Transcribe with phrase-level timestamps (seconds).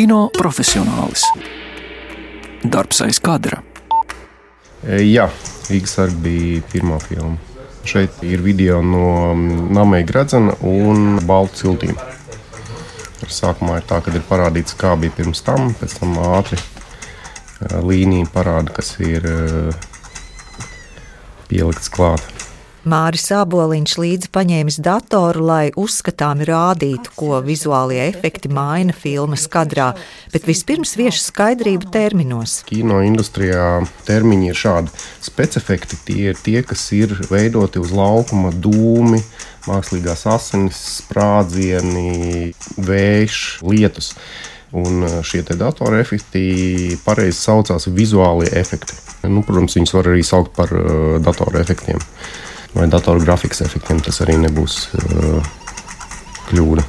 [0.00, 1.26] Kino profesionālis.
[2.64, 3.58] Darbs aiz kadra.
[4.80, 5.26] E, jā,
[5.68, 7.34] Rīgas sarga bija pirmā filma.
[7.84, 12.00] Šeit ir video no Namēja Gradzena un Baltu ciltīm.
[13.28, 18.32] Sākumā ir tā, ka ir parādīts, kā bija pirms tam, pēc tam ātri e, līnija
[18.32, 19.38] parāda, kas ir e,
[21.52, 22.24] pielikts klāt.
[22.80, 29.90] Māris Aboliņš līdzi paņēmis datoru, lai uzskatāmi rādītu, ko vizuālie efekti maina filmas kadrā,
[30.32, 32.62] bet vispirms viešu skaidrību terminos.
[32.70, 34.96] Kino industrijā termiņi ir šādi.
[35.28, 39.20] Specifekti tie ir tie, kas ir veidoti uz laukuma dūmi,
[39.68, 44.14] mākslīgās asinis, sprādzieni, vējš, lietus.
[44.72, 48.96] Un šie datora efekti pareizi saucās vizuālie efekti.
[49.28, 52.00] Nu, protams, viņus var arī saukt par uh, datora efektiem
[52.74, 54.00] vai datoru grafikas efektiem.
[54.04, 55.52] Tas arī nebūs uh,
[56.50, 56.86] kļūda.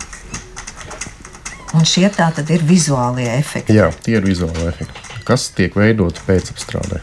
[1.77, 3.77] Un šie tā tad ir vizuālie efekti.
[3.77, 6.99] Jā, tie ir vizuālie efekti, kas tiek veidoti pēcapstrādē.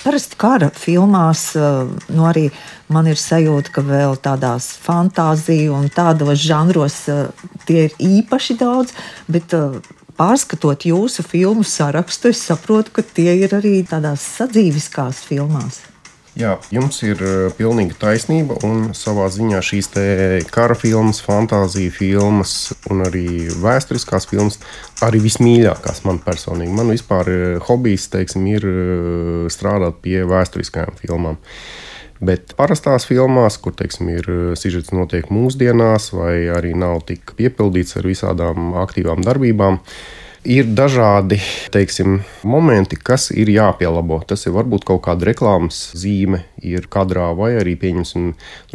[0.00, 2.46] Parasti kara filmās, uh, nu arī
[2.88, 7.26] man ir sajūta, ka vēl tādās fantāziju un tādos žanros uh,
[7.68, 8.96] tie ir īpaši daudz,
[9.28, 9.76] bet uh,
[10.16, 15.82] pārskatot jūsu filmu sarakstu, es saprotu, ka tie ir arī tādās sadzīviskās filmās.
[16.40, 18.56] Jā, jums ir eh, pilnīga taisnība.
[18.64, 19.90] Un savā ziņā šīs
[20.48, 22.54] kara filmas, fantāzija filmas
[22.88, 24.56] un arī vēsturiskās filmas
[25.04, 26.72] arī vismīļākās man personīgi.
[26.78, 31.36] Man vispār eh, hobijs teiksim, ir eh, strādāt pie vēsturiskajām filmām.
[32.24, 34.26] Bet parastās filmās, kur teiksim, ir
[34.60, 39.78] sižets notiek mūsdienās, vai arī nav tik piepildīts ar visādām aktīvām darbībām,
[40.40, 41.36] Ir dažādi
[41.68, 44.22] teiksim, momenti, kas ir jāpielabo.
[44.24, 48.30] Tas ir varbūt kaut kāda reklāmas zīme, ir kadrā, vai arī pieņemsim,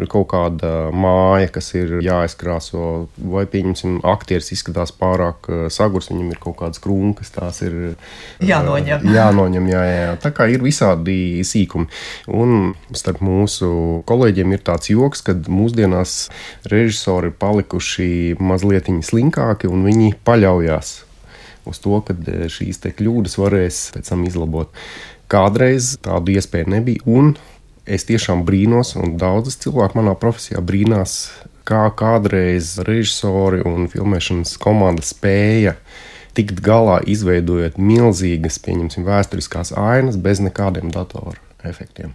[0.05, 6.41] kaut kāda māja, kas ir jāizkrāso, vai pieņemsim, aktieris izskatās pārāk eh, sagurs, viņam ir
[6.43, 8.05] kaut kādas krunkas, tās ir eh,
[8.45, 9.09] jānoņem.
[9.17, 10.13] jānoņem jā, jā.
[10.21, 11.89] Tā kā ir visādi sīkumi.
[12.29, 16.29] Un starp mūsu kolēģiem ir tāds joks, ka mūsdienās
[16.69, 20.93] režisori ir palikuši mazliet slinkāki un viņi paļaujas
[21.69, 24.71] uz to, ka e, šīs kļūdas varēs pēc tam izlabot.
[25.31, 27.33] Kādreiz tādu iespēju nebija, un
[27.85, 31.31] es tiešām brīnos, un daudzas cilvēku manā profesijā brīnās,
[31.65, 35.75] kā kādreiz režisori un filmēšanas komanda spēja
[36.35, 42.13] tikt galā, izveidojot milzīgas, pieņemsim, vēsturiskās ainas bez nekādiem datoru efektiem.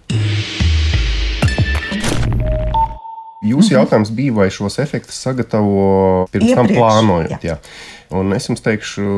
[3.40, 7.38] Jūsu jautājums bija, vai šos efektus sagatavo pirms Iepriekš, tam plānojot?
[7.40, 7.56] Jā.
[7.56, 7.99] Jā.
[8.10, 9.10] Un es jums teikšu,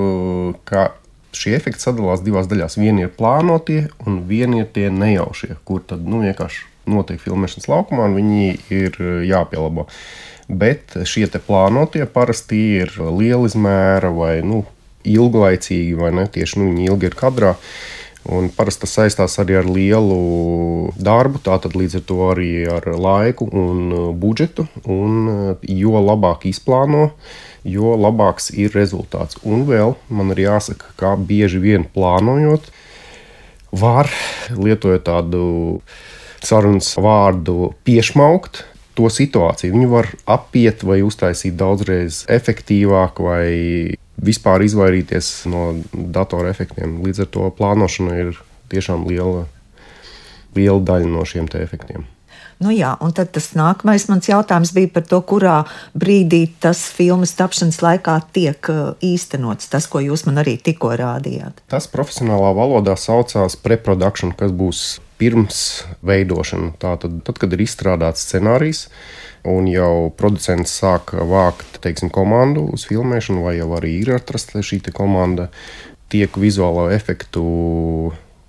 [0.69, 0.91] ka
[1.36, 2.76] šie efekti sadalās divās daļās.
[2.80, 8.10] Viena ir plānotie, un viena ir tie nejaušie, kur tad nu, vienkārši notiek filmēšanas laukumā,
[8.10, 9.86] un viņi ir jāpielabo.
[10.53, 14.64] Bet šie plānotie parasti ir liela izmēra vai nu,
[15.09, 17.56] ilglaicīgi, vai ne tieši nu, viņi ilgi ir kadrā.
[18.22, 23.48] Un parasti tas saistās arī ar lielu darbu, tātad līdz ar to arī ar laiku
[23.50, 24.69] un budžetu.
[24.86, 27.09] Un jo labāk izplāno,
[27.64, 29.38] jo labāks ir rezultāts.
[29.46, 32.68] Un vēl man ir jāsaka, ka bieži vien plānojot,
[33.72, 34.10] var
[34.52, 35.44] lietojot tādu
[36.42, 38.64] sarunas vārdu piešmaukt.
[38.98, 46.98] To situāciju viņi var apiet vai uztaisīt daudzreiz efektīvāk, vai vispār izvairīties no datora efektiem.
[47.06, 48.42] Līdz ar to plānošana ir
[48.72, 49.46] tiešām liela,
[50.56, 52.04] liela daļa no šiem efektiem.
[52.62, 55.56] Nu jā, un tad tas nākamais mans jautājums bija par to, kurā
[55.98, 61.64] brīdī tas filmas tapšanas laikā tiek uh, īstenots, tas, ko jūs man arī tikko rādījāt.
[61.72, 64.84] Tas profesionālā valodā saucās preprodukcija, kas būs
[65.22, 65.58] pirms
[66.02, 66.72] veidošana.
[66.82, 68.86] Tātad, tad, kad ir izstrādāts scenārijs,
[69.48, 74.82] un jau producents sāk vākt teiksim, komandu uz filmēšanu, vai jau arī ir atrasta šī
[74.94, 75.48] komanda,
[76.12, 77.44] tiek vizuālo efektu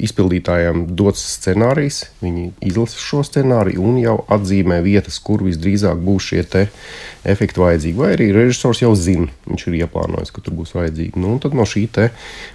[0.04, 6.44] izpildītājiem dots scenārijs, viņi izlasa šo scenāriju un jau atzīmē vietas, kur visdrīzāk būs šie
[7.24, 7.96] efekti vajadzīgi.
[8.00, 11.20] Vai arī režisors jau zina, viņš ir ieplānojis, ka tur būs vajadzīgi.
[11.24, 11.86] Nu, tad no šī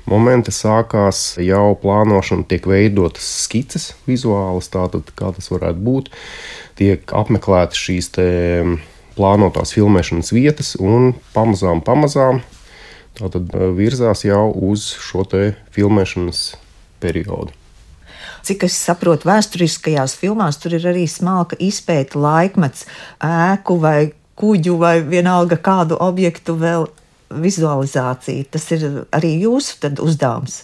[0.09, 6.13] momenta sākās jau plānošana, tiek veidotas skices vizuālas, tātad kā tas varētu būt.
[6.79, 8.13] Tiek apmeklētas šīs
[9.19, 12.45] plānotās filmēšanas vietas un pamazām, pamazām.
[13.19, 15.25] Tātad virzās jau uz šo
[15.75, 16.53] filmēšanas
[17.01, 17.55] periodu.
[18.47, 22.87] Cik es saprotu, vēsturiskajās filmās tur ir arī smalka izpēta laikmets,
[23.25, 26.87] ēku vai kuģu vai vienalga kādu objektu vēl
[27.29, 28.47] vizualizācija.
[28.53, 30.63] Tas ir arī jūsu uzdevums.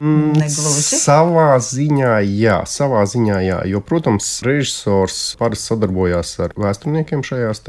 [0.00, 0.98] Mm, Negluži.
[0.98, 3.58] Savā ziņā, jā, savā ziņā, jā.
[3.70, 7.62] Jo, protams, režisors parasti sadarbojās ar vēsturniekiem šajās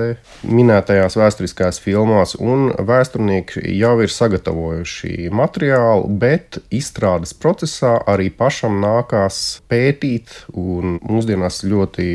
[0.50, 9.62] minētajās vēsturiskajās filmās, un vēsturnieki jau ir sagatavojuši materiālu, bet izstrādes procesā arī pašam nākās
[9.70, 10.34] pētīt.
[10.56, 12.08] Mūsdienās ļoti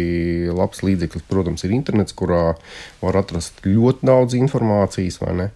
[0.50, 2.56] labs līdzeklis, protams, ir internets, kurā
[3.00, 5.50] var atrast ļoti daudz informācijas, vai ne?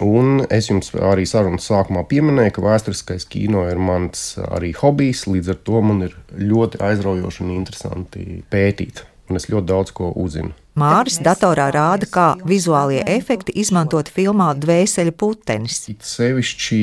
[0.00, 5.26] Un es jums arī sarunas sākumā pieminēju, ka vēsturiskais kino ir mans arī hobijs.
[5.28, 9.04] Līdz ar to man ir ļoti aizraujoši un interesanti pētīt.
[9.30, 10.54] Un es ļoti daudz ko uzzinu.
[10.80, 15.84] Māris datorā rāda, kā vizuālie efekti izmantot filmā Dvēseli putenis.
[15.92, 16.80] It sevišķi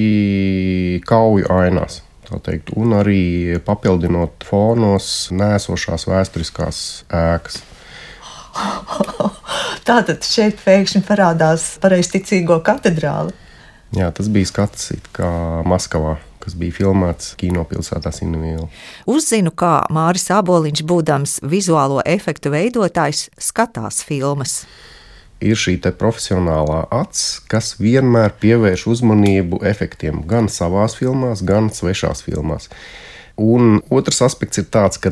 [1.07, 2.03] kauju ainās.
[2.27, 7.61] Teikt, un arī papildinot fonos nēsošās vēsturiskās ēkas.
[9.87, 13.31] Tātad šeit pēkšņi parādās pareizticīgo katedrāli.
[13.95, 15.29] Jā, tas bija skats kā
[15.63, 16.17] Maskavā
[16.47, 18.69] kas bija filmēts kinopilsētā Sinavīlā.
[19.11, 24.61] Uzzinu, kā Māris Aboliņš, būdams vizuālo efektu veidotājs, skatās filmas.
[25.43, 32.71] Ir šī profesionālā acs, kas vienmēr pievērš uzmanību efektiem gan savās filmās, gan svešās filmās.
[33.37, 35.11] Un otrs aspekts ir tāds, ka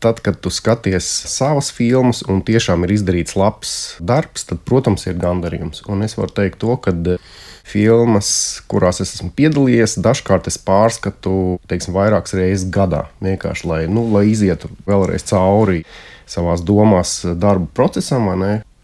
[0.00, 5.20] tad, kad tu skaties savas filmas un tiešām ir izdarīts labs darbs, tad, protams, ir
[5.20, 5.84] gandarījums.
[5.92, 7.20] Un es varu teikt to, ka eh,
[7.68, 8.30] filmas,
[8.70, 13.06] kurās es esmu piedalījies, dažkārt es pārskatu teiksim, vairākas reizes gadā.
[13.24, 15.84] Vienkārši lai, nu, lai izietu vēlreiz cauri
[16.30, 18.30] savā domās darba procesam,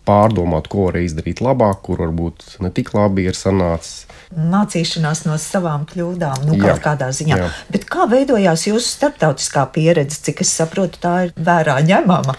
[0.06, 5.86] pārdomāt, ko var izdarīt labāk, kur varbūt ne tik labi ir sanācis mācīšanās no savām
[5.88, 7.38] kļūdām, nu, kaut kādā ziņā.
[7.38, 7.50] Jā.
[7.72, 12.34] Bet kā veidojās jūsu starptautiskā pieredze, cik es saprotu, tā ir vērā ņemama?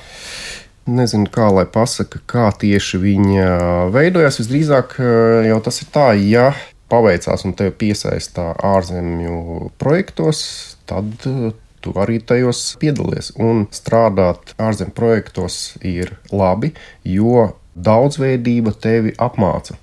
[0.87, 3.47] Nezinu, kā lai pasaka, kā tieši viņa
[3.91, 4.39] veidojās.
[4.39, 6.51] Visdrīzāk eh, jau tas ir tā, ja
[6.91, 10.43] paveicās un tevi piesaistā ārzemju projektos,
[10.87, 11.49] tad eh,
[11.81, 13.31] tu arī tajos piedalies.
[13.39, 19.77] Un strādāt ārzemju projektos ir labi, jo daudzveidība tevi apmāca.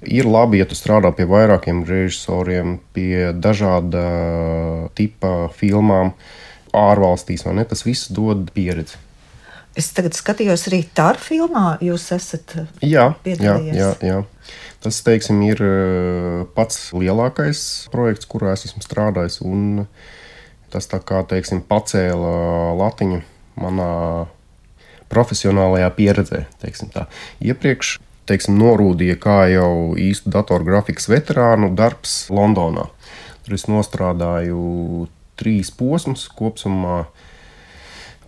[0.00, 4.04] Ir labi, ja tu strādā pie vairākiem režisoriem, pie dažāda
[4.96, 6.14] tipa filmām,
[6.76, 7.66] ārvalstīs, ne?
[7.68, 8.96] Tas viss dod pieredzi.
[9.78, 13.76] Es tagad skatījos arī tādu filmā, jūs esat jā, piedalījies.
[13.76, 14.56] Jā, jā, jā.
[14.82, 17.60] Tas, teiksim, ir eh, pats lielākais
[17.92, 19.38] projekts, kurā es esmu strādājis.
[20.70, 23.22] Tas tā kā teiksim, pacēla latiņu
[23.60, 23.90] manā
[25.10, 26.44] profesionālajā pieredzē.
[27.42, 27.96] Iepriekš
[28.30, 32.86] teiksim, norūdīja kā jau īstu datorgrafikas veterānu darbs Londonā.
[33.42, 35.08] Tur es nostrādāju
[35.40, 37.08] trīs posmus kopumā.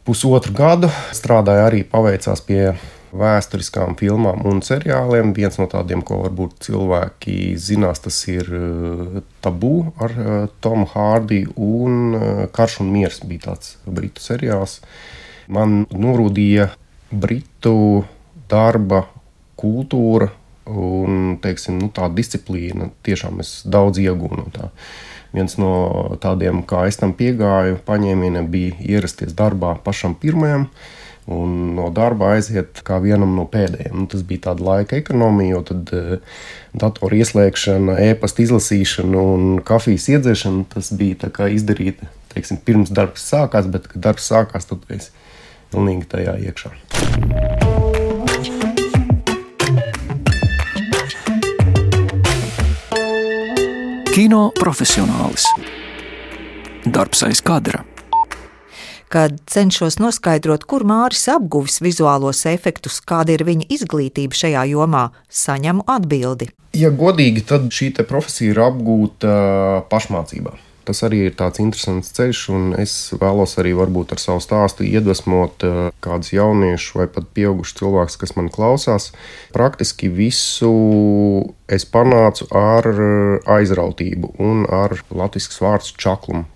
[0.03, 2.73] Pusotru gadu strādāju arī paveicās pie
[3.13, 5.33] vēsturiskām filmām un seriāliem.
[5.37, 11.55] Viens no tādiem, ko varbūt cilvēki zinās, tas ir eh, Tabū ar eh, Tomu Hārdiju
[11.61, 14.81] un eh, Karš un Miers bija tāds britu seriāls.
[15.53, 16.71] Man norūdīja
[17.13, 18.05] britu
[18.49, 19.05] darba
[19.61, 20.31] kultūra
[20.73, 22.91] un teiksim, nu, tā disciplīna.
[23.05, 24.71] Tiešām es daudz iegūnu no tā.
[25.33, 25.73] Viens no
[26.21, 30.69] tādiem, kā es tam piegāju, paņēmieniem bija ierasties darbā pašam pirmajam.
[31.31, 33.95] Un no darba aiziet kā vienam no pēdējiem.
[33.95, 36.41] Nu, tas bija tāds laika ekonomija, jo tad uh,
[36.75, 43.89] datoru ieslēgšana, e-pasta izlasīšana un kafijas iedzēšana tas bija izdarīta teiksim, pirms darbs sākās, bet
[43.93, 45.11] kad darbs sākās, tad es
[45.73, 46.73] pilnīgi tajā iekšā.
[54.13, 55.47] Kino profesionālis.
[56.85, 57.87] Darbs aiz kadra.
[59.13, 65.85] Kad cenšos noskaidrot, kur Māris apguvis vizuālos efektus, kāda ir viņa izglītība šajā jomā, saņemu
[65.93, 66.49] atbildi.
[66.73, 69.33] Ja godīgi, tad šī profesija ir apgūta
[69.93, 70.57] pašmācībā.
[70.83, 75.63] Tas arī ir tāds interesants ceļš, un es vēlos arī varbūt ar savu stāstu iedvesmot
[75.67, 79.13] eh, kādus jauniešus vai pat pieaugušus cilvēkus, kas man klausās.
[79.55, 80.73] Praktiski visu
[81.71, 86.49] es panācu ar eh, aizrautību un ar latviešu vārdu čaklumu.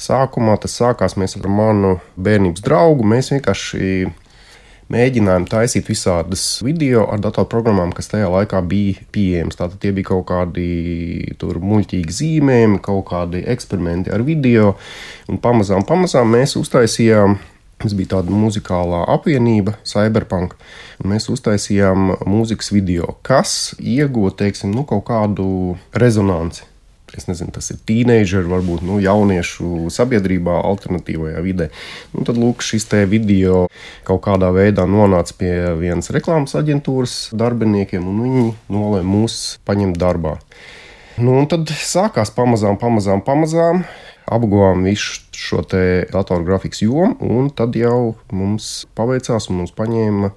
[0.00, 3.04] Sākumā tas sākās ar manu bērnības draugu.
[3.04, 4.14] Mēs vienkārši
[4.92, 9.58] mēģinājām taisīt visādas video ar datorprogrammām, kas tajā laikā bija pieejamas.
[9.60, 10.66] Tātad tie bija kaut kādi
[11.40, 14.74] muļķīgi zīmējumi, kaut kādi eksperimenti ar video.
[15.30, 17.38] Un pamazām, pamazām mēs uztaisījām.
[17.82, 20.54] Mums bija tāda muzikālā apvienība, Cyberpunk.
[21.04, 25.48] Mēs uztaisījām mūzikas video, kas iegūta nu, kaut kādu
[25.92, 26.73] rezonanci
[27.20, 31.68] es nezinu, tas ir teenageru, varbūt nu, jauniešu sabiedrībā, alternatīvajā vidē.
[32.14, 33.64] Nu, tad lūk, šis te video
[34.06, 40.38] kaut kādā veidā nonāca pie vienas reklāmas aģentūras darbiniekiem, un viņi nolēma mūs paņemt darbā.
[41.18, 43.84] Nu, un tad sākās pamazām, pamazām, pamazām.
[44.24, 50.30] apguvām visu šo datorgrafikas jomu, un tad jau mums paveicās, un mums paņēma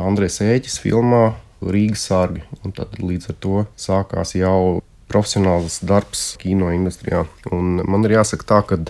[0.00, 2.44] Andrēs Ēķis filmā Rīgas sārgi.
[2.64, 7.24] Un tad līdz ar to sākās jau profesionāls darbs kino industrijā.
[7.54, 8.80] Un man ir jāsaka tā, ka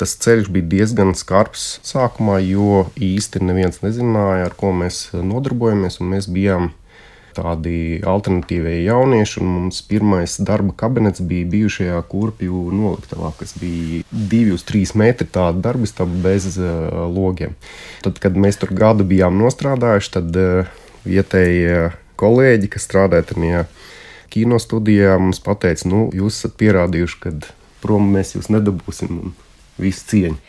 [0.00, 6.00] tas ceļš bija diezgan skarbs sākumā, jo īsti neviens nezināja, ar ko mēs nodarbojamies.
[6.00, 6.70] Mēs bijām
[7.36, 9.42] tādi alternatīvie jaunieši.
[9.44, 15.62] Mums pirmais darba kabinets bija bijušajā kurpju noliktavā, kas bija divi uz trīs metri tāda
[15.70, 17.56] darbistaba bez uh, logiem.
[18.04, 21.90] Tad, kad mēs tur gadu bijām nostrādājuši, tad uh, vietējie
[22.20, 23.64] kolēģi, kas strādāja tajā
[24.30, 27.34] kino studijā, mums teica, nu, jūs esat pierādījuši, ka
[27.82, 29.38] prom mēs jūs nedabūsim un
[29.80, 30.40] visu cieņu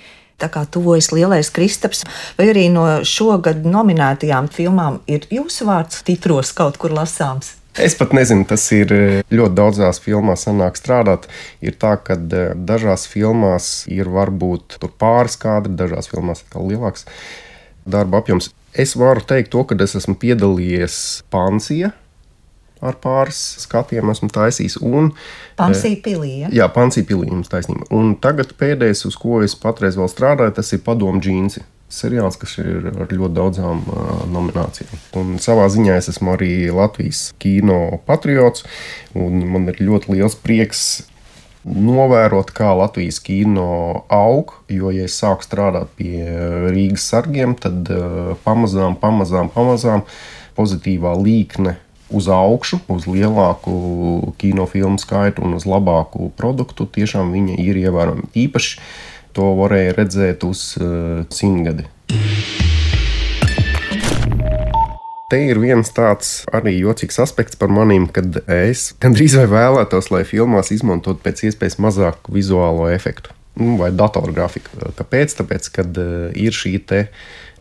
[0.41, 2.03] tā kā tuvojas lielais Kristaps,
[2.37, 7.59] vai arī no šogad nominētajām filmām ir jūsu vārds titros kaut kur lasāms?
[7.79, 11.29] Es pat nezinu, tas ir eh, ļoti daudzās filmās, sanāk strādāt.
[11.63, 17.07] Ir tā, ka eh, dažās filmās ir varbūt pāris kadri, dažās filmās atkal lielāks
[17.87, 18.49] darba apjoms.
[18.75, 20.97] Es varu teikt, to, ka es esmu piedalījies
[21.31, 21.93] Pansija
[22.81, 24.79] ar pāris skatiem esmu taisījis.
[24.81, 25.11] Un,
[25.59, 26.31] Pansija pilī.
[26.45, 26.53] Ja?
[26.61, 27.85] Jā, Pansija pilī jums taisnība.
[27.93, 31.63] Un tagad pēdējais, uz ko es patreiz vēl strādāju, tas ir padomu džīnsi.
[31.91, 34.99] Seriāls, kas ir ar ļoti daudzām uh, nominācijām.
[35.19, 38.63] Un savā ziņā es esmu arī Latvijas kino patriots.
[39.13, 40.85] Man ir ļoti liels prieks
[41.67, 44.55] novērot, kā Latvijas kino aug.
[44.71, 46.23] Jo, ja es sāku strādāt pie
[46.71, 50.07] Rīgas sargiem, tad uh, pamazām, pamazām, pamazām
[50.55, 51.75] pozitīvā līkne
[52.15, 58.29] uz augšu, uz lielāku kinofilmu skaitu un uz labāku produktu, tiešām viņa ir ievērojama.
[58.37, 58.79] Īpaši
[59.35, 61.87] to varēja redzēt uz uh, simtgadi.
[65.31, 70.25] Te ir viens tāds arī jocīgs aspekts par maniem, kad es gandrīz vai vēlētos, lai
[70.27, 74.91] filmās izmantotu pēc iespējas mazāku vizuālo efektu nu, vai datorgrafiku.
[74.97, 75.37] Kāpēc?
[75.39, 76.75] Tāpēc, kad uh, ir šī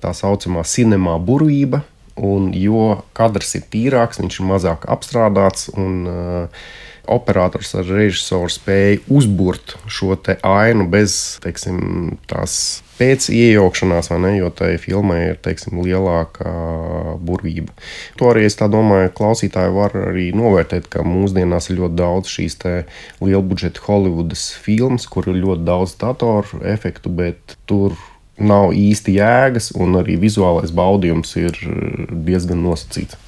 [0.00, 1.84] tā saucamā cinemā burvība,
[2.20, 5.70] Un jo kadrs ir tīrāks, viņš ir mazāk apstrādāts.
[5.78, 6.64] Un, uh,
[7.10, 10.14] operators ar režisoru spēja uzbūrt šo
[10.46, 16.52] ainu bez teiksim, tās pēc iejaukšanās, ne, jo tai filmai ir teiksim, lielāka
[17.24, 17.72] burvība.
[18.20, 22.60] To arī es domāju, klausītāji var arī novērtēt, ka mūsdienās ir ļoti daudz šīs
[23.24, 27.96] lielbudžeta Holivudas filmas, kur ir ļoti daudz datoru efektu, bet tur
[28.40, 33.18] nav īsti jēgas, un arī vizuālais baudījums ir eh, diezgan nosacīts.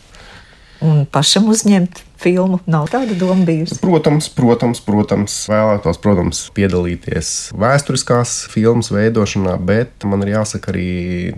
[0.82, 3.78] Un pašam uzņemt filmu nav tāda doma bijusi.
[3.82, 10.90] Protams, protams, protams vēlētos, protams, piedalīties vēsturiskās filmas veidošanā, bet man ir jāsaka arī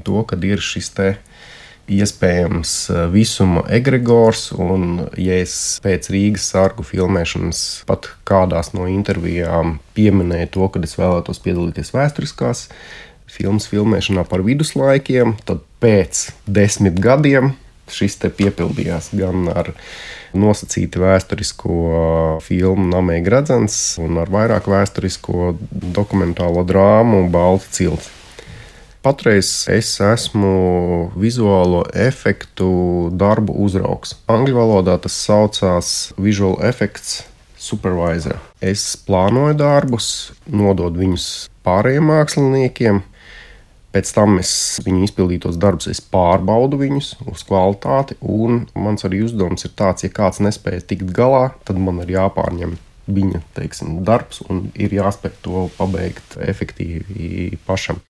[0.05, 1.11] to, ka ir šis te
[1.93, 4.49] iespējams eh, visuma egregors.
[4.57, 10.97] Un, ja es pēc Rīgas sargu filmēšanas pat kādās no intervijām pieminēju to, ka es
[11.01, 12.69] vēlētos piedalīties vēsturiskās
[13.31, 17.55] filmas filmēšanā par viduslaikiem, tad pēc desmit gadiem
[17.93, 19.73] šis te piepildījās gan ar
[20.35, 21.79] nosacīti vēsturisko
[22.43, 28.11] filmu Namē Gradzens un ar vairāk vēsturisko dokumentālo drāmu Balta cilts.
[29.05, 34.15] Patreiz es esmu vizuālo efektu darbu uzraugs.
[34.33, 37.19] Angļu valodā tas saucās Visual Effects
[37.61, 38.39] Supervisor.
[38.65, 40.07] Es plānoju darbus,
[40.49, 41.27] nododu viņus
[41.69, 43.03] pārējiem māksliniekiem,
[43.95, 44.51] Pēc tam es
[44.83, 48.17] viņu izpildītos darbus, es pārbaudu viņus uz kvalitāti.
[48.27, 52.75] Un mans arī uzdevums ir tāds, ja kāds nespēja tikt galā, tad man ir jāpārņem
[53.07, 58.03] viņa teiksim, darbs un ir jāspēj to pabeigt efektīvi pašam.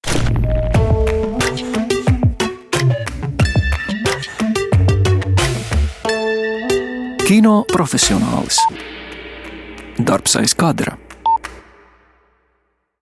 [7.28, 8.64] Kino profesionālis.
[10.00, 11.03] Darbs aiz kadra.